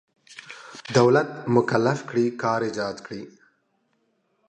[0.97, 3.23] دولت مکلف کړی کار ایجاد کړي.